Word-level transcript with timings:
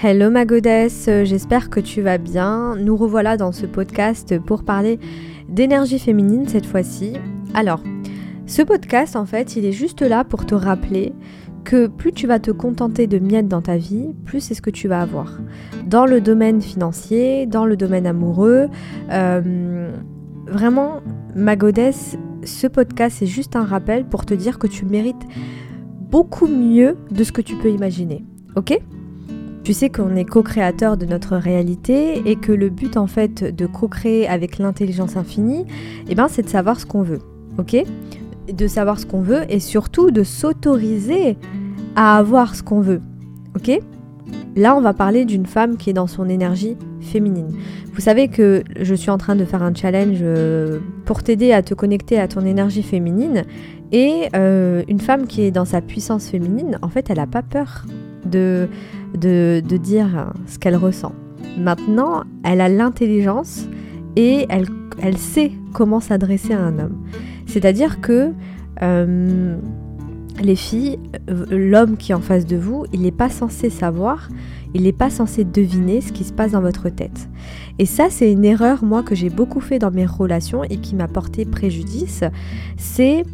Hello 0.00 0.30
ma 0.30 0.44
goddess, 0.44 1.06
euh, 1.08 1.24
j'espère 1.24 1.70
que 1.70 1.80
tu 1.80 2.02
vas 2.02 2.18
bien. 2.18 2.76
Nous 2.76 2.96
revoilà 2.96 3.36
dans 3.36 3.50
ce 3.50 3.66
podcast 3.66 4.38
pour 4.38 4.62
parler 4.62 5.00
d'énergie 5.48 5.98
féminine 5.98 6.46
cette 6.46 6.66
fois-ci. 6.66 7.14
Alors, 7.52 7.82
ce 8.46 8.62
podcast 8.62 9.16
en 9.16 9.26
fait, 9.26 9.56
il 9.56 9.64
est 9.64 9.72
juste 9.72 10.02
là 10.02 10.22
pour 10.22 10.46
te 10.46 10.54
rappeler 10.54 11.14
que 11.64 11.88
plus 11.88 12.12
tu 12.12 12.28
vas 12.28 12.38
te 12.38 12.52
contenter 12.52 13.08
de 13.08 13.18
miettes 13.18 13.48
dans 13.48 13.60
ta 13.60 13.76
vie, 13.76 14.14
plus 14.24 14.38
c'est 14.38 14.54
ce 14.54 14.62
que 14.62 14.70
tu 14.70 14.86
vas 14.86 15.02
avoir. 15.02 15.40
Dans 15.84 16.06
le 16.06 16.20
domaine 16.20 16.62
financier, 16.62 17.46
dans 17.46 17.66
le 17.66 17.76
domaine 17.76 18.06
amoureux, 18.06 18.68
euh, 19.10 19.90
vraiment, 20.46 21.00
ma 21.34 21.56
goddess, 21.56 22.16
ce 22.44 22.68
podcast 22.68 23.16
c'est 23.18 23.26
juste 23.26 23.56
un 23.56 23.64
rappel 23.64 24.04
pour 24.04 24.24
te 24.24 24.34
dire 24.34 24.60
que 24.60 24.68
tu 24.68 24.84
mérites 24.84 25.26
beaucoup 26.08 26.46
mieux 26.46 26.96
de 27.10 27.24
ce 27.24 27.32
que 27.32 27.42
tu 27.42 27.56
peux 27.56 27.70
imaginer. 27.72 28.24
Ok? 28.54 28.78
Tu 29.68 29.74
sais 29.74 29.90
qu'on 29.90 30.16
est 30.16 30.24
co-créateur 30.24 30.96
de 30.96 31.04
notre 31.04 31.36
réalité 31.36 32.22
et 32.24 32.36
que 32.36 32.52
le 32.52 32.70
but 32.70 32.96
en 32.96 33.06
fait 33.06 33.54
de 33.54 33.66
co-créer 33.66 34.26
avec 34.26 34.56
l'intelligence 34.56 35.18
infinie, 35.18 35.66
eh 36.08 36.14
ben, 36.14 36.26
c'est 36.26 36.40
de 36.40 36.48
savoir 36.48 36.80
ce 36.80 36.86
qu'on 36.86 37.02
veut. 37.02 37.18
Ok? 37.58 37.76
De 38.50 38.66
savoir 38.66 38.98
ce 38.98 39.04
qu'on 39.04 39.20
veut 39.20 39.42
et 39.50 39.60
surtout 39.60 40.10
de 40.10 40.22
s'autoriser 40.22 41.36
à 41.96 42.16
avoir 42.16 42.54
ce 42.54 42.62
qu'on 42.62 42.80
veut. 42.80 43.02
Ok? 43.56 43.70
Là, 44.56 44.74
on 44.74 44.80
va 44.80 44.94
parler 44.94 45.26
d'une 45.26 45.44
femme 45.44 45.76
qui 45.76 45.90
est 45.90 45.92
dans 45.92 46.06
son 46.06 46.30
énergie 46.30 46.78
féminine. 47.02 47.54
Vous 47.92 48.00
savez 48.00 48.28
que 48.28 48.64
je 48.80 48.94
suis 48.94 49.10
en 49.10 49.18
train 49.18 49.36
de 49.36 49.44
faire 49.44 49.62
un 49.62 49.74
challenge 49.74 50.20
euh, 50.22 50.78
pour 51.04 51.22
t'aider 51.22 51.52
à 51.52 51.60
te 51.60 51.74
connecter 51.74 52.18
à 52.18 52.26
ton 52.26 52.46
énergie 52.46 52.82
féminine. 52.82 53.44
Et 53.92 54.28
euh, 54.34 54.82
une 54.88 55.00
femme 55.00 55.26
qui 55.26 55.42
est 55.42 55.50
dans 55.50 55.66
sa 55.66 55.82
puissance 55.82 56.30
féminine, 56.30 56.78
en 56.80 56.88
fait, 56.88 57.10
elle 57.10 57.18
n'a 57.18 57.26
pas 57.26 57.42
peur 57.42 57.84
de, 58.24 58.68
de, 59.14 59.62
dire 59.76 60.32
ce 60.46 60.58
qu'elle 60.58 60.76
ressent. 60.76 61.12
Maintenant, 61.58 62.24
elle 62.44 62.60
a 62.60 62.68
l'intelligence 62.68 63.68
et 64.16 64.46
elle, 64.48 64.66
elle 65.02 65.18
sait 65.18 65.52
comment 65.72 66.00
s'adresser 66.00 66.54
à 66.54 66.60
un 66.60 66.78
homme. 66.78 67.04
C'est-à-dire 67.46 68.00
que 68.00 68.32
euh, 68.82 69.56
les 70.40 70.56
filles, 70.56 70.98
l'homme 71.50 71.96
qui 71.96 72.12
est 72.12 72.14
en 72.14 72.20
face 72.20 72.46
de 72.46 72.56
vous, 72.56 72.84
il 72.92 73.02
n'est 73.02 73.10
pas 73.10 73.28
censé 73.28 73.70
savoir, 73.70 74.28
il 74.74 74.82
n'est 74.82 74.92
pas 74.92 75.10
censé 75.10 75.44
deviner 75.44 76.00
ce 76.00 76.12
qui 76.12 76.24
se 76.24 76.32
passe 76.32 76.52
dans 76.52 76.60
votre 76.60 76.88
tête. 76.88 77.28
Et 77.78 77.86
ça, 77.86 78.08
c'est 78.10 78.30
une 78.30 78.44
erreur, 78.44 78.84
moi, 78.84 79.02
que 79.02 79.14
j'ai 79.14 79.30
beaucoup 79.30 79.60
fait 79.60 79.78
dans 79.78 79.90
mes 79.90 80.06
relations 80.06 80.62
et 80.64 80.76
qui 80.76 80.94
m'a 80.94 81.08
porté 81.08 81.44
préjudice, 81.44 82.22
c'est 82.76 83.24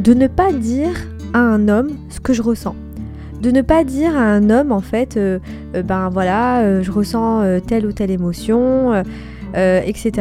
de 0.00 0.14
ne 0.14 0.26
pas 0.26 0.52
dire 0.52 0.94
à 1.32 1.40
un 1.40 1.68
homme 1.68 1.90
ce 2.08 2.20
que 2.20 2.32
je 2.32 2.42
ressens 2.42 2.74
de 3.40 3.50
ne 3.50 3.62
pas 3.62 3.84
dire 3.84 4.16
à 4.16 4.22
un 4.22 4.50
homme 4.50 4.72
en 4.72 4.80
fait, 4.80 5.16
euh, 5.16 5.38
euh, 5.74 5.82
ben 5.82 6.08
voilà, 6.10 6.60
euh, 6.60 6.82
je 6.82 6.90
ressens 6.90 7.60
telle 7.66 7.86
ou 7.86 7.92
telle 7.92 8.10
émotion, 8.10 9.02
etc. 9.54 10.12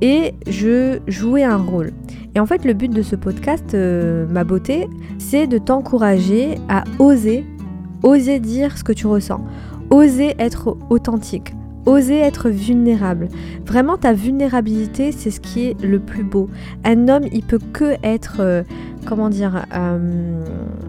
Et 0.00 0.34
je 0.48 0.98
jouais 1.06 1.44
un 1.44 1.56
rôle. 1.56 1.92
Et 2.34 2.40
en 2.40 2.46
fait, 2.46 2.64
le 2.64 2.72
but 2.72 2.90
de 2.90 3.02
ce 3.02 3.14
podcast, 3.14 3.76
ma 4.30 4.44
beauté, 4.44 4.88
c'est 5.18 5.46
de 5.46 5.58
t'encourager 5.58 6.56
à 6.68 6.84
oser, 6.98 7.44
oser 8.02 8.40
dire 8.40 8.78
ce 8.78 8.84
que 8.84 8.92
tu 8.92 9.06
ressens, 9.06 9.44
oser 9.90 10.34
être 10.38 10.76
authentique, 10.90 11.54
Oser 11.84 12.18
être 12.18 12.48
vulnérable. 12.48 13.26
Vraiment, 13.66 13.96
ta 13.96 14.12
vulnérabilité, 14.12 15.10
c'est 15.10 15.32
ce 15.32 15.40
qui 15.40 15.66
est 15.66 15.82
le 15.82 15.98
plus 15.98 16.22
beau. 16.22 16.48
Un 16.84 17.08
homme, 17.08 17.24
il 17.32 17.42
peut 17.42 17.58
que 17.72 17.96
être, 18.04 18.64
comment 19.04 19.28
dire, 19.28 19.66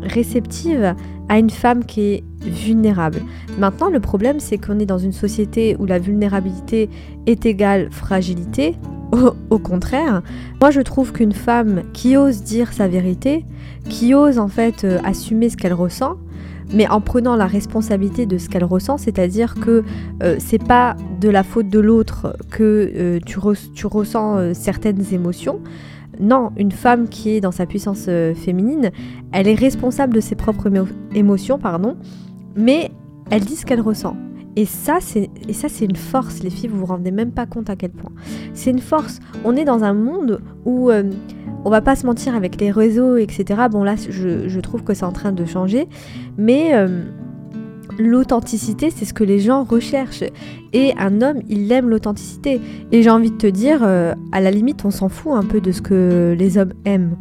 réceptive 0.04 0.94
à 1.30 1.40
une 1.40 1.50
femme 1.50 1.86
qui 1.86 2.02
est 2.02 2.24
vulnérable. 2.42 3.22
Maintenant, 3.58 3.90
le 3.90 4.00
problème, 4.00 4.40
c'est 4.40 4.58
qu'on 4.58 4.80
est 4.80 4.86
dans 4.86 4.98
une 4.98 5.12
société 5.12 5.76
où 5.80 5.86
la 5.86 6.00
vulnérabilité 6.00 6.90
est 7.26 7.46
égale 7.46 7.90
fragilité. 7.92 8.76
Au, 9.50 9.60
contraire, 9.60 10.24
moi 10.60 10.72
je 10.72 10.82
trouve 10.82 11.14
qu'une 11.14 11.34
femme 11.34 11.84
qui 11.94 12.18
ose 12.18 12.42
dire 12.42 12.74
sa 12.74 12.88
vérité, 12.88 13.46
qui 13.88 14.16
ose 14.16 14.40
en 14.40 14.48
fait 14.48 14.84
euh, 14.84 14.98
assumer 15.04 15.50
ce 15.50 15.58
qu'elle 15.58 15.74
ressent, 15.74 16.18
mais 16.74 16.88
en 16.88 17.02
prenant 17.02 17.36
la 17.36 17.48
responsabilité 17.48 18.26
de 18.26 18.38
ce 18.38 18.50
qu'elle 18.50 18.64
ressent, 18.64 18.98
c'est-à-dire 18.98 19.56
que 19.56 19.84
euh, 20.22 20.36
c'est 20.40 20.64
pas 20.64 20.96
de 21.20 21.30
la 21.30 21.44
faute 21.44 21.70
de 21.70 21.80
l'autre 21.80 22.38
que 22.52 22.92
euh, 22.96 23.20
tu, 23.26 23.88
ressens 23.88 24.54
certaines 24.54 25.14
émotions, 25.14 25.60
non, 26.20 26.52
une 26.58 26.72
femme 26.72 27.08
qui 27.08 27.32
est 27.32 27.42
dans 27.42 27.52
sa 27.52 27.66
puissance 27.66 28.06
euh, 28.08 28.34
féminine, 28.34 28.92
elle 29.32 29.48
est 29.48 29.56
responsable 29.56 30.14
de 30.14 30.20
ses 30.20 30.36
propres 30.36 30.72
émotions, 31.16 31.58
pardon, 31.58 31.98
mais 32.56 32.92
elle 33.32 33.44
dit 33.44 33.56
ce 33.56 33.66
qu'elle 33.66 33.82
ressent. 33.82 34.16
Et 34.56 34.66
ça, 34.66 35.00
c'est 35.02 35.30
une 35.82 35.96
force, 35.96 36.44
les 36.44 36.52
filles. 36.52 36.70
Vous 36.70 36.78
vous 36.78 36.86
rendez 36.86 37.10
même 37.10 37.32
pas 37.32 37.48
compte 37.48 37.72
à 37.72 37.76
quel 37.76 37.90
point. 37.90 38.12
C'est 38.54 38.70
une 38.70 38.82
force. 38.82 39.20
On 39.44 39.56
est 39.56 39.66
dans 39.66 39.84
un 39.84 39.94
monde 39.94 40.42
où 40.64 40.92
euh, 40.92 41.10
on 41.66 41.70
va 41.70 41.82
pas 41.82 41.96
se 41.96 42.06
mentir 42.06 42.36
avec 42.36 42.60
les 42.60 42.72
réseaux, 42.72 43.18
etc. 43.18 43.62
Bon 43.72 43.84
là, 43.84 43.96
je, 43.96 44.60
trouve 44.60 44.84
que 44.84 44.94
c'est 44.94 45.06
en 45.06 45.12
train 45.12 45.32
de 45.32 45.46
changer, 45.46 45.88
mais 46.38 46.74
euh, 46.74 47.04
l'authenticité, 47.98 48.90
c'est 48.90 49.06
ce 49.06 49.14
que 49.14 49.24
les 49.24 49.40
gens 49.40 49.64
recherchent. 49.64 50.24
Et 50.74 50.94
un 50.98 51.22
homme, 51.22 51.42
il 51.48 51.72
aime 51.72 51.90
l'authenticité. 51.90 52.60
Et 52.92 53.04
j'ai 53.04 53.10
envie 53.10 53.32
de 53.32 53.38
te 53.38 53.48
dire, 53.48 53.80
euh, 53.84 54.14
à 54.32 54.42
la 54.42 54.52
limite, 54.52 54.86
on 54.86 54.92
s'en 54.92 55.10
fout 55.10 55.34
un 55.34 55.44
peu 55.44 55.62
de 55.62 55.72
ce 55.72 55.82
que 55.82 56.36
les 56.38 56.58
hommes 56.58 56.74
aiment. 56.86 57.16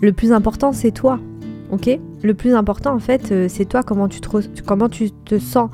Le 0.00 0.12
plus 0.12 0.32
important, 0.32 0.72
c'est 0.72 0.90
toi. 0.90 1.20
Ok? 1.70 1.98
Le 2.22 2.34
plus 2.34 2.54
important, 2.54 2.94
en 2.94 2.98
fait, 2.98 3.32
euh, 3.32 3.46
c'est 3.48 3.64
toi, 3.64 3.82
comment 3.82 4.08
tu, 4.08 4.20
te 4.20 5.38
sens. 5.38 5.70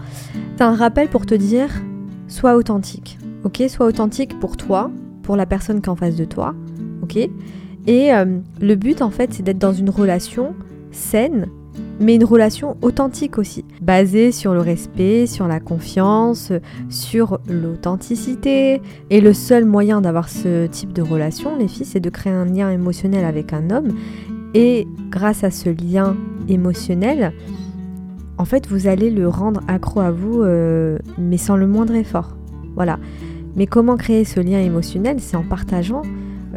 C'est 0.56 0.62
un 0.62 0.75
rappel 0.75 1.08
pour 1.08 1.26
te 1.26 1.34
dire, 1.34 1.70
sois 2.28 2.56
authentique. 2.56 3.19
Ok? 3.44 3.62
Sois 3.69 3.87
authentique 3.87 4.38
pour 4.38 4.56
toi, 4.56 4.91
pour 5.22 5.37
la 5.37 5.47
personne 5.47 5.81
qui 5.81 5.87
est 5.87 5.92
en 5.92 5.97
face 5.97 6.16
de 6.16 6.25
toi. 6.25 6.54
Ok? 7.03 7.19
Et 7.87 8.12
euh, 8.12 8.39
le 8.61 8.75
but, 8.75 9.03
en 9.03 9.11
fait, 9.11 9.33
c'est 9.33 9.43
d'être 9.43 9.59
dans 9.59 9.72
une 9.72 9.91
relation 9.91 10.55
saine 10.91 11.47
mais 12.00 12.15
une 12.15 12.25
relation 12.25 12.77
authentique 12.83 13.39
aussi, 13.39 13.65
basée 13.81 14.31
sur 14.31 14.55
le 14.55 14.61
respect, 14.61 15.27
sur 15.27 15.49
la 15.49 15.61
confiance, 15.61 16.53
sur 16.88 17.41
l'authenticité. 17.49 18.81
Et 19.11 19.21
le 19.21 19.33
seul 19.33 19.65
moyen 19.65 20.00
d'avoir 20.00 20.28
ce 20.28 20.67
type 20.67 20.93
de 20.93 21.03
relation, 21.03 21.56
les 21.56 21.69
filles, 21.69 21.87
c'est 21.87 22.00
de 22.00 22.11
créer 22.11 22.33
un 22.33 22.44
lien 22.44 22.71
émotionnel 22.71 23.25
avec 23.25 23.53
un 23.53 23.71
homme. 23.71 23.88
Et 24.55 24.87
grâce 25.11 25.44
à 25.44 25.50
ce 25.50 25.71
lien 25.71 26.17
émotionnel, 26.49 27.33
en 28.38 28.44
fait, 28.44 28.69
vous 28.69 28.87
allez 28.87 29.11
le 29.11 29.28
rendre 29.28 29.61
accro 29.67 30.00
à 30.00 30.12
vous, 30.12 30.43
euh, 30.43 30.99
mais 31.19 31.37
sans 31.37 31.56
le 31.56 31.67
moindre 31.67 31.94
effort. 31.94 32.37
Voilà. 32.77 32.99
Mais 33.56 33.67
comment 33.67 33.97
créer 33.97 34.25
ce 34.25 34.38
lien 34.38 34.61
émotionnel? 34.61 35.17
C'est 35.19 35.37
en 35.37 35.43
partageant 35.43 36.03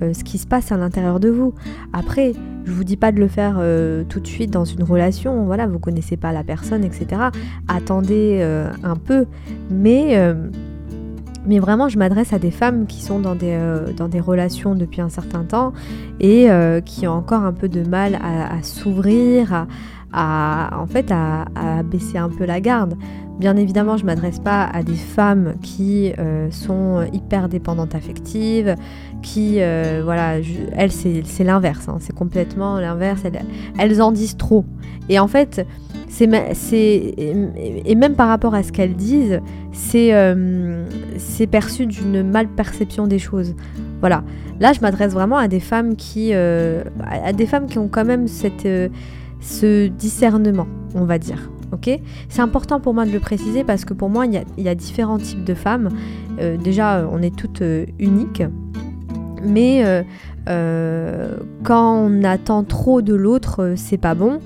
euh, 0.01 0.13
ce 0.13 0.23
qui 0.23 0.38
se 0.38 0.47
passe 0.47 0.72
à 0.72 0.78
l'intérieur 0.78 1.19
de 1.19 1.29
vous. 1.29 1.53
Après, 1.94 2.34
je 2.66 2.72
vous 2.72 2.84
dis 2.84 2.97
pas 2.97 3.12
de 3.12 3.19
le 3.19 3.28
faire 3.28 3.57
euh, 3.59 4.03
tout 4.07 4.19
de 4.19 4.28
suite 4.28 4.51
dans 4.51 4.66
une 4.66 4.84
relation, 4.84 5.45
voilà, 5.45 5.67
vous 5.67 5.79
connaissez 5.79 6.17
pas 6.17 6.31
la 6.31 6.44
personne, 6.44 6.84
etc. 6.84 7.22
Attendez 7.67 8.39
euh, 8.41 8.72
un 8.84 8.95
peu, 8.95 9.25
mais 9.69 10.17
vraiment, 11.59 11.89
je 11.89 11.97
m'adresse 11.97 12.34
à 12.34 12.39
des 12.39 12.51
femmes 12.51 12.85
qui 12.85 13.01
sont 13.01 13.19
dans 13.19 13.35
des, 13.35 13.57
dans 13.97 14.07
des 14.07 14.19
relations 14.19 14.75
depuis 14.75 15.01
un 15.01 15.09
certain 15.09 15.44
temps 15.44 15.73
et 16.19 16.47
qui 16.85 17.07
ont 17.07 17.13
encore 17.13 17.44
un 17.44 17.53
peu 17.53 17.68
de 17.68 17.88
mal 17.88 18.16
à, 18.16 18.62
s'ouvrir, 18.63 19.68
en 20.14 20.86
fait, 20.88 21.12
à, 21.12 21.46
à, 21.56 21.84
baisser 21.84 22.18
un 22.18 22.30
peu 22.30 22.46
la 22.46 22.60
garde. 22.60 22.96
Bien 23.42 23.56
évidemment, 23.56 23.98
je 23.98 24.04
ne 24.04 24.06
m'adresse 24.06 24.38
pas 24.38 24.66
à 24.66 24.84
des 24.84 24.96
femmes 24.96 25.56
qui 25.64 26.14
euh, 26.20 26.52
sont 26.52 27.04
hyper 27.12 27.50
dépendantes 27.50 27.96
affectives, 27.96 28.76
qui, 29.24 29.56
euh, 29.62 30.02
voilà, 30.04 30.36
elles, 30.74 30.92
c'est 30.92 31.44
l'inverse, 31.44 31.90
hein. 31.90 31.98
c'est 32.00 32.14
complètement 32.14 32.80
l'inverse, 32.80 33.24
elles, 33.80 34.02
en 34.02 34.12
disent 34.12 34.38
trop. 34.38 34.64
Et 35.10 35.18
en 35.18 35.28
fait, 35.28 35.66
c'est 36.08 36.28
et 36.28 37.96
même 37.96 38.14
par 38.14 38.28
rapport 38.28 38.54
à 38.54 38.62
ce 38.62 38.72
qu'elles 38.72 38.96
disent, 38.96 39.40
c'est 39.72 40.14
euh, 40.14 40.86
perçu 41.50 41.88
d'une 41.88 42.22
mal 42.22 42.48
perception 42.48 43.07
des 43.07 43.18
choses. 43.18 43.56
Voilà. 44.02 44.24
Là, 44.60 44.72
je 44.74 44.81
m'adresse 44.81 45.14
vraiment 45.14 45.38
à 45.38 45.48
des 45.48 45.60
femmes 45.60 45.96
qui, 45.96 46.31
à 46.31 47.34
des 47.34 47.46
femmes 47.48 47.66
qui 47.66 47.80
ont 47.80 47.88
quand 47.88 48.06
même 48.06 48.28
cette, 48.28 48.68
ce 49.42 49.88
discernement, 49.88 50.68
on 50.96 51.06
va 51.06 51.18
dire 51.18 51.50
ok? 51.72 52.00
C'est 52.30 52.42
important 52.42 52.80
pour 52.80 52.94
moi 52.94 53.06
de 53.06 53.12
le 53.12 53.20
préciser 53.20 53.64
parce 53.64 53.86
que 53.86 53.94
pour 53.94 54.10
moi, 54.10 54.26
il 54.26 54.44
y 54.58 54.70
a, 54.70 54.76
différents 54.76 55.18
types 55.18 55.44
de 55.44 55.54
femmes. 55.54 55.90
Euh, 56.40 56.58
déjà, 56.58 57.08
on 57.12 57.22
est 57.22 57.36
toutes 57.36 57.62
euh, 57.62 57.86
uniques, 58.00 58.44
mais 59.44 60.04
euh, 60.50 61.38
quand 61.64 61.96
on 61.96 62.24
attend 62.24 62.64
trop 62.64 63.02
de 63.02 63.16
l'autre, 63.16 63.74
c'est 63.76 63.98
pas 63.98 64.16
bon. 64.16 64.40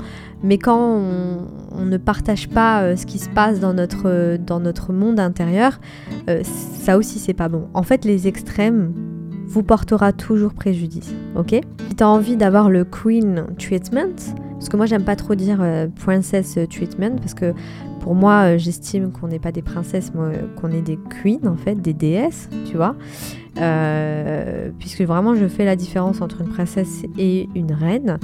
Mais 0.43 0.57
quand 0.57 0.79
on, 0.79 1.85
ne 1.85 1.97
partage 1.97 2.49
pas 2.49 2.95
ce 2.95 3.05
qui 3.05 3.19
se 3.19 3.29
passe 3.29 3.59
dans 3.59 3.73
notre, 3.73 4.37
dans 4.37 4.59
notre 4.59 4.93
monde 4.93 5.19
intérieur, 5.19 5.79
ça 6.43 6.97
aussi 6.97 7.19
c'est 7.19 7.33
pas 7.33 7.49
bon. 7.49 7.67
En 7.73 7.83
fait, 7.83 8.05
les 8.05 8.27
extrêmes 8.27 8.93
vous 9.47 9.63
portera 9.63 10.11
toujours 10.11 10.53
préjudice, 10.53 11.13
ok? 11.35 11.61
Si 11.89 11.95
tu 11.95 12.03
as 12.03 12.09
envie 12.09 12.35
d'avoir 12.35 12.69
le 12.69 12.83
Queen 12.83 13.45
Treatment, 13.57 14.15
parce 14.53 14.69
que 14.69 14.77
moi 14.77 14.85
j'aime 14.85 15.03
pas 15.03 15.15
trop 15.15 15.35
dire 15.35 15.59
euh, 15.61 15.87
Princess 15.95 16.57
Treatment, 16.69 17.15
parce 17.17 17.33
que 17.33 17.53
Pour 18.01 18.13
moi, 18.13 18.57
j'estime 18.57 19.11
qu'on 19.11 19.29
n'est 19.29 19.39
pas 19.39 19.51
des 19.51 19.63
princesses, 19.63 20.11
qu'on 20.57 20.69
est 20.69 20.83
des 20.83 20.99
queens 21.23 21.47
en 21.47 21.55
fait, 21.55 21.73
des 21.81 21.93
déesses, 21.93 22.49
tu 22.65 22.77
vois? 22.77 22.95
puisque 24.79 25.01
vraiment, 25.01 25.33
je 25.33 25.47
fais 25.47 25.65
la 25.65 25.77
différence 25.77 26.21
entre 26.21 26.41
une 26.41 26.49
princesse 26.49 27.03
et 27.17 27.47
une 27.55 27.71
reine. 27.71 28.19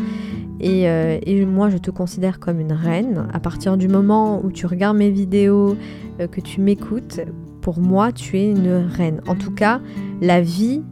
Euh, 0.64 1.20
et, 1.26 1.46
moi, 1.46 1.70
je 1.70 1.78
te 1.78 1.92
considère 1.92 2.40
comme 2.40 2.60
une 2.60 2.74
reine. 2.74 3.28
À 3.34 3.40
partir 3.40 3.78
du 3.78 3.88
moment 3.88 4.44
où 4.44 4.52
tu 4.52 4.66
regardes 4.66 4.98
mes 4.98 5.10
vidéos, 5.10 5.76
euh, 6.20 6.28
que 6.28 6.42
tu 6.42 6.62
m'écoutes, 6.62 7.22
pour 7.62 7.80
moi, 7.80 8.12
tu 8.12 8.38
es 8.38 8.50
une 8.50 8.86
reine. 8.88 9.22
En 9.28 9.36
tout 9.36 9.52
cas, 9.52 9.82
la 10.22 10.42
vie 10.42 10.84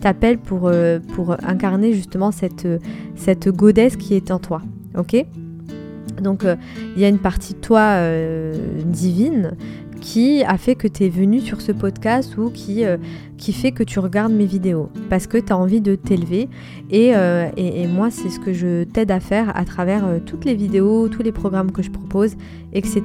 t'appelle 0.00 0.38
pour, 0.38 0.66
euh, 0.66 0.98
pour 1.14 1.36
incarner 1.44 1.92
justement 1.92 2.30
cette, 2.30 2.66
cette 3.16 3.48
godesse 3.48 3.96
qui 3.96 4.14
est 4.14 4.30
en 4.30 4.38
toi. 4.38 4.62
Ok? 4.96 5.24
Donc 6.22 6.44
il 6.96 7.00
y 7.00 7.04
a 7.04 7.08
une 7.08 7.20
partie 7.20 7.54
de 7.54 7.60
toi 7.60 7.96
divine 8.84 9.52
qui 10.00 10.42
a 10.44 10.56
fait 10.58 10.74
que 10.74 10.88
tu 10.88 11.04
es 11.04 11.08
venu 11.08 11.40
sur 11.40 11.60
ce 11.60 11.72
podcast 11.72 12.36
ou 12.36 12.50
qui, 12.50 12.84
euh, 12.84 12.96
qui 13.36 13.52
fait 13.52 13.72
que 13.72 13.82
tu 13.82 13.98
regardes 13.98 14.32
mes 14.32 14.46
vidéos 14.46 14.90
parce 15.10 15.26
que 15.26 15.38
tu 15.38 15.52
as 15.52 15.56
envie 15.56 15.80
de 15.80 15.94
t'élever 15.94 16.48
euh, 16.92 17.50
et, 17.56 17.82
et, 17.82 17.86
moi 17.86 18.10
c'est 18.10 18.28
ce 18.28 18.40
que 18.40 18.52
je 18.52 18.84
t'aide 18.84 19.10
à 19.10 19.20
faire 19.20 19.56
à 19.56 19.64
travers 19.64 20.06
euh, 20.06 20.18
toutes 20.24 20.44
les 20.44 20.54
vidéos, 20.54 21.08
tous 21.08 21.22
les 21.22 21.32
programmes 21.32 21.72
que 21.72 21.82
je 21.82 21.90
propose, 21.90 22.36
etc. 22.72 23.02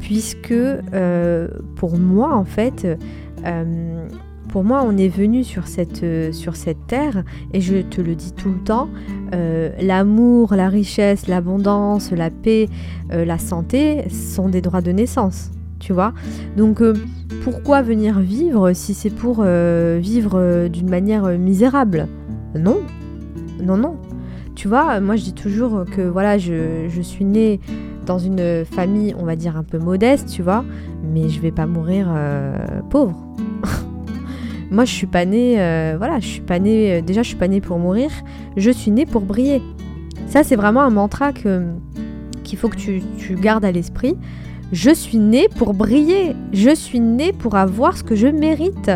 Puisque 0.00 0.54
pour 1.76 1.98
moi 1.98 2.34
en 2.34 2.44
fait, 2.44 2.86
pour 4.54 4.64
moi 4.64 4.84
on 4.86 4.96
est 4.96 5.08
venu 5.08 5.44
sur 5.44 5.66
cette, 5.66 6.06
sur 6.32 6.54
cette 6.54 6.86
terre 6.86 7.24
et 7.52 7.60
je 7.60 7.82
te 7.82 8.00
le 8.00 8.14
dis 8.14 8.32
tout 8.32 8.50
le 8.50 8.60
temps, 8.60 8.88
l'amour, 9.80 10.54
la 10.54 10.68
richesse, 10.68 11.26
l'abondance, 11.26 12.12
la 12.12 12.30
paix, 12.30 12.68
la 13.10 13.38
santé 13.38 14.08
sont 14.08 14.48
des 14.48 14.60
droits 14.60 14.80
de 14.80 14.92
naissance 14.92 15.50
tu 15.84 15.92
vois. 15.92 16.14
Donc 16.56 16.80
euh, 16.80 16.94
pourquoi 17.42 17.82
venir 17.82 18.18
vivre 18.18 18.72
si 18.72 18.94
c'est 18.94 19.10
pour 19.10 19.38
euh, 19.40 19.98
vivre 20.00 20.32
euh, 20.34 20.68
d'une 20.68 20.88
manière 20.88 21.26
misérable? 21.38 22.08
Non, 22.58 22.78
non, 23.62 23.76
non. 23.76 23.96
Tu 24.54 24.68
vois, 24.68 25.00
moi 25.00 25.16
je 25.16 25.24
dis 25.24 25.34
toujours 25.34 25.84
que 25.84 26.00
voilà, 26.00 26.38
je, 26.38 26.88
suis 27.02 27.24
née 27.24 27.60
dans 28.06 28.18
une 28.18 28.64
famille, 28.64 29.14
on 29.18 29.24
va 29.24 29.36
dire, 29.36 29.56
un 29.56 29.64
peu 29.64 29.78
modeste, 29.78 30.28
tu 30.30 30.42
vois, 30.42 30.64
mais 31.12 31.28
je 31.28 31.40
vais 31.40 31.50
pas 31.50 31.66
mourir 31.66 32.06
pauvre. 32.88 33.16
Moi 34.70 34.84
je 34.84 34.92
suis 34.92 35.06
pas 35.06 35.24
née, 35.24 35.54
voilà, 35.98 36.20
je 36.20 36.26
suis 36.26 36.40
pas 36.40 36.58
née, 36.58 37.02
déjà 37.02 37.22
je 37.22 37.28
suis 37.28 37.36
pas 37.36 37.48
née 37.48 37.60
pour 37.60 37.78
mourir, 37.78 38.10
je 38.56 38.70
suis 38.70 38.90
née 38.90 39.06
pour 39.06 39.22
briller. 39.22 39.62
Ça 40.26 40.42
c'est 40.42 40.56
vraiment 40.56 40.82
un 40.82 40.90
mantra 40.90 41.32
qu'il 41.32 42.58
faut 42.58 42.68
que 42.68 42.76
tu, 42.76 43.02
tu 43.18 43.34
gardes 43.34 43.64
à 43.64 43.72
l'esprit. 43.72 44.16
Je 44.74 44.90
suis 44.90 45.18
née 45.18 45.46
pour 45.56 45.72
briller. 45.72 46.34
Je 46.52 46.74
suis 46.74 46.98
née 46.98 47.32
pour 47.32 47.54
avoir 47.54 47.96
ce 47.96 48.02
que 48.02 48.16
je 48.16 48.26
mérite. 48.26 48.90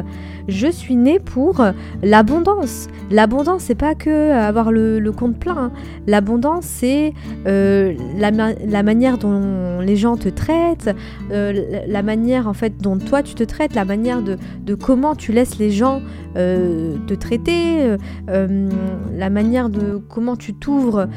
Je 0.49 0.67
suis 0.67 0.97
née 0.97 1.21
pour 1.21 1.65
l'abondance. 2.03 2.89
L'abondance, 3.11 3.63
c'est 3.65 3.75
pas 3.75 3.95
que 3.95 4.33
avoir 4.33 4.73
le, 4.73 5.13
compte 5.13 5.39
plein. 5.39 5.57
Hein. 5.57 5.73
L'abondance, 6.07 6.65
c'est 6.65 7.13
euh, 7.47 7.95
la, 8.17 8.83
manière 8.83 9.19
dont 9.19 9.81
les 9.81 9.97
gens 9.97 10.17
te 10.17 10.29
traitent, 10.29 10.91
euh, 11.31 11.85
la 11.87 12.03
manière 12.03 12.49
en 12.49 12.55
fait 12.55 12.79
dont 12.79 12.99
toi 12.99 13.23
tu 13.23 13.35
te 13.35 13.45
traites, 13.45 13.75
la 13.75 13.85
manière 13.85 14.23
de, 14.23 14.37
comment 14.75 15.15
tu 15.15 15.33
laisses 15.33 15.59
les 15.59 15.71
gens 15.71 16.03
euh, 16.37 16.97
te 17.07 17.15
traiter, 17.15 17.97
la 18.27 19.31
manière 19.31 19.69
de 19.69 20.03
comment 20.09 20.37
tu 20.37 20.55
t'ouvres 20.55 21.09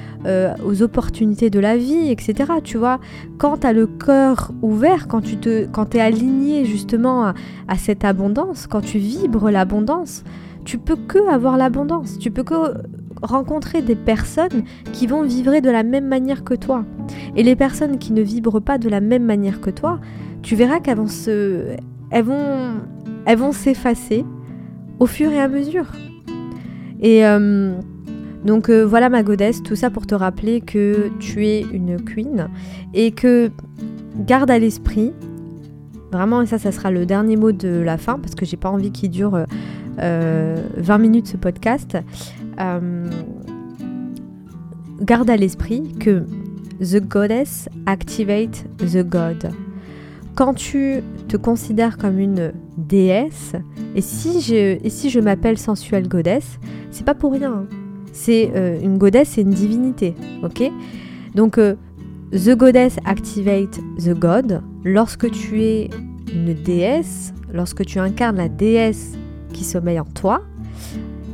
aux 0.66 0.81
opportunités 0.81 1.50
de 1.50 1.60
la 1.60 1.78
vie, 1.78 2.10
etc. 2.10 2.52
Tu 2.64 2.78
vois, 2.78 3.00
quand 3.38 3.60
tu 3.60 3.68
as 3.68 3.74
le 3.74 3.88
cœur 3.88 4.50
ouvert, 4.62 5.07
quand 5.07 5.21
tu 5.21 5.38
te, 5.38 5.65
quand 5.68 5.95
es 5.95 6.00
aligné 6.00 6.65
justement 6.65 7.25
à, 7.68 7.77
cette 7.77 8.06
abondance, 8.06 8.68
quand 8.68 8.81
tu 8.81 8.98
vibres 8.98 9.50
l'abondance, 9.50 10.24
tu 10.65 10.77
peux 10.77 10.95
que 10.95 11.30
avoir 11.30 11.57
l'abondance, 11.57 12.18
tu 12.19 12.31
peux 12.31 12.44
que 12.44 12.74
rencontrer 13.21 13.81
des 13.81 13.95
personnes 13.95 14.63
qui 14.94 15.07
vont 15.07 15.24
vibrer 15.24 15.62
de 15.62 15.69
la 15.69 15.83
même 15.83 16.07
manière 16.07 16.44
que 16.44 16.53
toi. 16.53 16.86
Et 17.36 17.44
les 17.44 17.56
personnes 17.56 17.98
qui 17.98 18.13
ne 18.13 18.21
vibrent 18.21 18.62
pas 18.62 18.77
de 18.77 18.89
la 18.89 19.01
même 19.01 19.24
manière 19.24 19.62
que 19.62 19.69
toi, 19.69 20.00
tu 20.42 20.56
verras 20.56 20.80
qu'elles 20.80 20.97
vont 20.97 21.07
se 21.07 21.75
elles 22.09 22.25
vont 22.25 22.74
elles 23.25 23.38
vont 23.38 23.51
s'effacer 23.51 24.25
au 25.00 25.06
fur 25.06 25.31
et 25.31 25.39
à 25.39 25.47
mesure. 25.47 25.86
Et 27.01 27.25
euh, 27.25 27.74
donc 28.45 28.69
euh, 28.69 28.86
voilà 28.86 29.09
ma 29.09 29.24
godesse, 29.24 29.62
tout 29.62 29.75
ça 29.75 29.89
pour 29.89 30.07
te 30.07 30.15
rappeler 30.15 30.62
que 30.62 31.09
tu 31.19 31.45
es 31.45 31.62
une 31.62 32.01
queen 32.01 32.47
et 32.94 33.12
que 33.12 33.51
garde 34.16 34.52
à 34.52 34.60
l'esprit 34.60 35.13
vraiment 36.12 36.42
et 36.42 36.46
ça 36.46 36.60
ça 36.60 36.72
sera 36.72 36.92
le 36.92 37.06
dernier 37.06 37.38
mot 37.38 37.52
de 37.52 37.69
la 37.69 37.98
fin 37.98 38.19
parce 38.19 38.36
que 38.36 38.46
j'ai 38.46 38.58
pas 38.58 38.69
envie 38.69 38.92
qu'il 38.92 39.10
dure 39.10 39.36
euh, 39.36 39.46
20 39.98 40.04
euh, 40.04 40.98
minutes 40.98 41.28
ce 41.28 41.38
podcast, 41.38 41.98
euh, 42.60 43.10
garde 45.02 45.30
à 45.30 45.38
l'esprit 45.38 45.94
que 46.00 46.25
The 46.80 47.02
Goddess 47.08 47.69
activate 47.86 48.66
the 48.78 49.08
God. 49.08 49.52
Quand 50.36 50.54
tu 50.54 51.04
te 51.28 51.38
considères 51.38 51.98
comme 51.98 52.18
une 52.18 52.54
déesse, 52.78 53.54
et 53.96 54.02
si 54.02 54.42
je, 54.42 54.78
et 54.84 54.90
si 54.90 55.10
je 55.10 55.19
m'appelle 55.19 55.57
sensuelle 55.57 56.07
goddess, 56.07 56.60
c'est 56.90 57.06
pas 57.06 57.14
pour 57.14 57.34
rien. 57.34 57.54
Hein. 57.54 57.66
C'est 58.14 58.52
euh, 58.56 58.80
une 58.81 58.98
goddess, 58.98 59.30
c'est 59.30 59.42
une 59.42 59.52
divinité, 59.52 60.16
ok? 60.44 60.72
Donc 61.36 61.60
The 62.31 62.56
Goddess 62.56 62.95
activate 63.04 63.78
the 63.98 64.18
God. 64.18 64.62
Lorsque 64.86 65.30
tu 65.31 65.63
es 65.63 65.89
une 66.33 66.54
déesse, 66.54 67.33
lorsque 67.54 67.83
tu 67.83 68.00
incarnes 68.00 68.38
la 68.38 68.48
déesse 68.48 69.18
qui 69.51 69.66
sommeille 69.66 70.00
en 70.00 70.06
toi, 70.06 70.42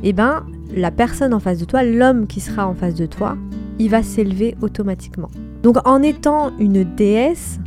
eh 0.02 0.12
ben 0.12 0.44
la 0.74 0.90
personne 0.90 1.32
en 1.32 1.38
face 1.38 1.58
de 1.58 1.64
toi, 1.66 1.84
l'homme 1.84 2.26
qui 2.26 2.40
sera 2.40 2.66
en 2.66 2.74
face 2.74 2.96
de 2.96 3.06
toi, 3.06 3.36
il 3.78 3.90
va 3.90 4.02
s'élever 4.02 4.56
automatiquement. 4.60 5.30
Donc 5.62 5.76
en 5.86 6.02
étant 6.02 6.50
une 6.58 6.82
déesse, 6.82 7.60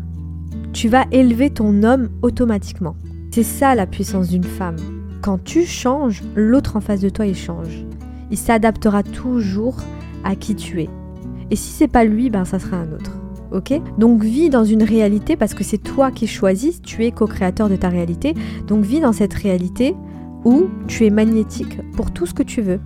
tu 0.74 0.90
vas 0.90 1.06
élever 1.14 1.52
ton 1.52 1.84
homme 1.84 2.10
automatiquement. 2.24 2.98
C'est 3.34 3.44
ça 3.44 3.76
la 3.76 3.88
puissance 3.88 4.28
d'une 4.28 4.44
femme. 4.44 4.76
Quand 5.22 5.42
tu 5.42 5.66
changes, 5.66 6.22
l'autre 6.36 6.76
en 6.76 6.82
face 6.82 7.00
de 7.00 7.08
toi 7.08 7.26
il 7.26 7.38
change. 7.38 7.86
Il 8.30 8.38
s'adaptera 8.38 9.04
toujours 9.04 9.78
à 10.26 10.36
qui 10.36 10.54
tu 10.54 10.82
es. 10.82 10.90
Et 11.50 11.56
si 11.56 11.72
c'est 11.72 11.88
pas 11.88 12.04
lui, 12.04 12.30
ben 12.30 12.44
ça 12.44 12.60
sera 12.60 12.76
un 12.76 12.92
autre. 12.92 13.21
Ok? 13.52 13.74
Donc 13.98 14.24
vis 14.24 14.50
dans 14.50 14.64
une 14.64 14.84
réalité 14.84 15.36
parce 15.36 15.54
que 15.54 15.64
c'est 15.64 15.78
toi 15.78 16.12
qui 16.12 16.28
choisis, 16.28 16.82
tu 16.82 17.06
es 17.06 17.12
co-créateur 17.12 17.70
de 17.70 17.76
ta 17.76 17.90
réalité. 17.90 18.34
Donc 18.68 18.84
vis 18.84 19.00
dans 19.00 19.14
cette 19.14 19.34
réalité 19.34 19.96
ou 20.46 20.68
tu 20.88 21.06
es 21.06 21.10
magnétique 21.10 21.80
pour 21.96 22.12
tout 22.12 22.26
ce 22.26 22.34
que 22.34 22.44
tu 22.44 22.62
veux. 22.62 22.80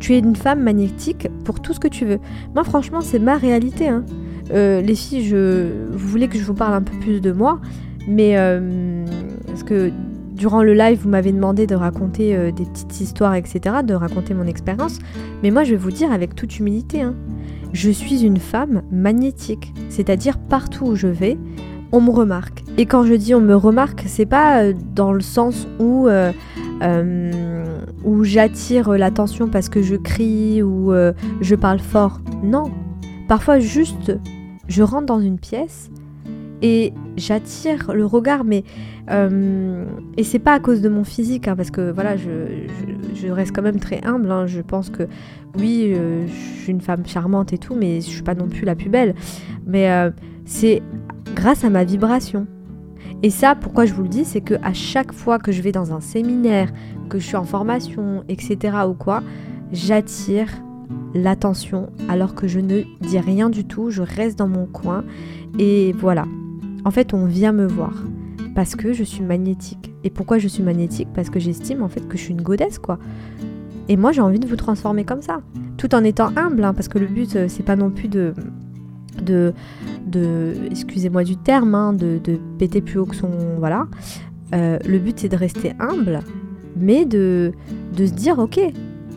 Tu 0.00 0.14
es 0.14 0.18
une 0.18 0.36
femme 0.36 0.62
magnétique 0.62 1.28
pour 1.44 1.60
tout 1.60 1.72
ce 1.72 1.80
que 1.80 1.88
tu 1.88 2.04
veux. 2.04 2.18
Moi, 2.54 2.64
franchement, 2.64 3.00
c'est 3.00 3.18
ma 3.18 3.36
réalité. 3.36 3.88
Hein. 3.88 4.04
Euh, 4.52 4.80
les 4.80 4.94
filles, 4.94 5.24
je, 5.24 5.88
vous 5.90 6.08
voulez 6.08 6.28
que 6.28 6.38
je 6.38 6.44
vous 6.44 6.54
parle 6.54 6.74
un 6.74 6.82
peu 6.82 6.96
plus 6.98 7.20
de 7.20 7.32
moi, 7.32 7.60
mais 8.06 8.36
euh, 8.36 9.04
parce 9.46 9.62
que 9.62 9.90
durant 10.34 10.62
le 10.62 10.74
live, 10.74 11.00
vous 11.02 11.08
m'avez 11.08 11.32
demandé 11.32 11.66
de 11.66 11.74
raconter 11.74 12.36
euh, 12.36 12.50
des 12.50 12.64
petites 12.64 13.00
histoires, 13.00 13.34
etc., 13.34 13.76
de 13.84 13.94
raconter 13.94 14.34
mon 14.34 14.46
expérience. 14.46 14.98
Mais 15.42 15.50
moi, 15.50 15.64
je 15.64 15.70
vais 15.70 15.76
vous 15.76 15.92
dire 15.92 16.12
avec 16.12 16.34
toute 16.34 16.58
humilité, 16.58 17.02
hein, 17.02 17.14
je 17.74 17.90
suis 17.90 18.24
une 18.24 18.38
femme 18.38 18.82
magnétique. 18.90 19.74
C'est-à-dire, 19.90 20.38
partout 20.38 20.86
où 20.86 20.94
je 20.94 21.08
vais, 21.08 21.36
on 21.92 22.00
me 22.00 22.10
remarque. 22.10 22.64
Et 22.78 22.86
quand 22.86 23.04
je 23.04 23.14
dis 23.14 23.34
on 23.34 23.40
me 23.40 23.54
remarque, 23.54 24.04
c'est 24.06 24.26
pas 24.26 24.72
dans 24.72 25.12
le 25.12 25.20
sens 25.20 25.68
où 25.78 26.08
euh, 26.08 26.32
où 28.04 28.24
j'attire 28.24 28.90
l'attention 28.92 29.48
parce 29.48 29.68
que 29.68 29.82
je 29.82 29.94
crie 29.94 30.62
ou 30.62 30.92
euh, 30.92 31.12
je 31.40 31.54
parle 31.54 31.78
fort. 31.78 32.20
Non. 32.42 32.64
Parfois 33.28 33.58
juste, 33.58 34.16
je 34.66 34.82
rentre 34.82 35.06
dans 35.06 35.20
une 35.20 35.38
pièce 35.38 35.90
et 36.62 36.92
j'attire 37.16 37.92
le 37.92 38.06
regard, 38.06 38.44
mais 38.44 38.64
euh, 39.10 39.84
et 40.16 40.24
c'est 40.24 40.38
pas 40.38 40.54
à 40.54 40.60
cause 40.60 40.80
de 40.80 40.88
mon 40.88 41.04
physique, 41.04 41.46
hein, 41.46 41.56
parce 41.56 41.70
que 41.70 41.90
voilà, 41.90 42.16
je, 42.16 42.28
reste 43.32 43.54
quand 43.54 43.62
même 43.62 43.80
très 43.80 44.04
humble. 44.04 44.30
Hein. 44.30 44.46
je 44.46 44.60
pense 44.60 44.90
que 44.90 45.04
oui, 45.58 45.94
je 45.94 46.60
suis 46.62 46.72
une 46.72 46.80
femme 46.80 47.06
charmante 47.06 47.52
et 47.52 47.58
tout, 47.58 47.74
mais 47.74 48.00
je 48.00 48.08
suis 48.08 48.22
pas 48.22 48.34
non 48.34 48.48
plus 48.48 48.64
la 48.64 48.74
plus 48.74 48.88
belle. 48.88 49.14
Mais 49.66 49.88
c'est 50.44 50.82
grâce 51.34 51.64
à 51.64 51.70
ma 51.70 51.84
vibration. 51.84 52.46
Et 53.22 53.30
ça, 53.30 53.54
pourquoi 53.54 53.86
je 53.86 53.94
vous 53.94 54.02
le 54.02 54.08
dis, 54.08 54.24
c'est 54.24 54.40
que 54.40 54.54
à 54.62 54.74
chaque 54.74 55.12
fois 55.12 55.38
que 55.38 55.52
je 55.52 55.62
vais 55.62 55.72
dans 55.72 55.92
un 55.92 56.00
séminaire, 56.00 56.70
que 57.08 57.18
je 57.18 57.26
suis 57.26 57.36
en 57.36 57.44
formation, 57.44 58.24
etc. 58.28 58.76
ou 58.88 58.94
quoi, 58.94 59.22
j'attire 59.72 60.48
l'attention 61.14 61.90
alors 62.08 62.34
que 62.34 62.46
je 62.46 62.60
ne 62.60 62.82
dis 63.00 63.18
rien 63.18 63.48
du 63.48 63.64
tout, 63.64 63.90
je 63.90 64.02
reste 64.02 64.38
dans 64.38 64.48
mon 64.48 64.66
coin 64.66 65.04
et 65.58 65.92
voilà. 65.92 66.26
En 66.84 66.90
fait, 66.90 67.14
on 67.14 67.24
vient 67.24 67.52
me 67.52 67.66
voir 67.66 67.94
parce 68.54 68.76
que 68.76 68.92
je 68.92 69.04
suis 69.04 69.22
magnétique. 69.22 69.92
Et 70.04 70.10
pourquoi 70.10 70.38
je 70.38 70.48
suis 70.48 70.62
magnétique? 70.62 71.08
Parce 71.14 71.30
que 71.30 71.40
j'estime 71.40 71.82
en 71.82 71.88
fait 71.88 72.06
que 72.06 72.16
je 72.16 72.22
suis 72.22 72.32
une 72.32 72.42
godesse 72.42 72.78
quoi. 72.78 72.98
Et 73.88 73.96
moi, 73.96 74.12
j'ai 74.12 74.22
envie 74.22 74.38
de 74.38 74.46
vous 74.46 74.56
transformer 74.56 75.04
comme 75.04 75.20
ça, 75.20 75.40
tout 75.76 75.94
en 75.94 76.02
étant 76.04 76.30
humble, 76.36 76.64
hein, 76.64 76.72
parce 76.72 76.88
que 76.88 76.98
le 76.98 77.06
but, 77.06 77.36
euh, 77.36 77.46
c'est 77.48 77.62
pas 77.62 77.76
non 77.76 77.90
plus 77.90 78.08
de 78.08 78.32
de, 79.22 79.52
de 80.06 80.54
excusez-moi 80.70 81.24
du 81.24 81.36
terme, 81.36 81.74
hein, 81.74 81.92
de, 81.92 82.20
péter 82.58 82.80
plus 82.80 82.98
haut 82.98 83.06
que 83.06 83.14
son... 83.14 83.30
Voilà. 83.58 83.86
Euh, 84.54 84.78
le 84.86 84.98
but 84.98 85.20
c'est 85.20 85.28
de 85.28 85.36
rester 85.36 85.72
humble, 85.78 86.20
mais 86.76 87.04
de, 87.04 87.52
de 87.96 88.06
se 88.06 88.12
dire, 88.12 88.38
ok, 88.38 88.60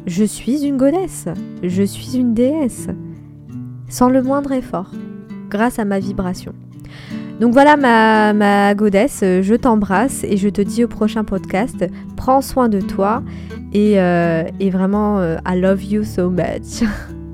je 0.05 0.23
suis 0.23 0.65
une 0.65 0.77
godesse, 0.77 1.25
je 1.63 1.83
suis 1.83 2.17
une 2.17 2.33
déesse, 2.33 2.87
sans 3.89 4.09
le 4.09 4.21
moindre 4.21 4.51
effort, 4.51 4.91
grâce 5.49 5.79
à 5.79 5.85
ma 5.85 5.99
vibration. 5.99 6.53
Donc 7.39 7.53
voilà 7.53 7.77
ma, 7.77 8.73
godesse, 8.73 9.19
je 9.21 9.55
t'embrasse 9.55 10.23
et 10.23 10.37
je 10.37 10.49
te 10.49 10.61
dis 10.61 10.83
au 10.83 10.87
prochain 10.87 11.23
podcast, 11.23 11.85
prends 12.15 12.41
soin 12.41 12.67
de 12.67 12.81
toi 12.81 13.21
et, 13.73 13.99
euh, 13.99 14.43
vraiment, 14.71 15.19
euh, 15.19 15.37
I 15.45 15.59
love 15.59 15.83
you 15.83 16.03
so 16.03 16.29
much. 16.29 16.83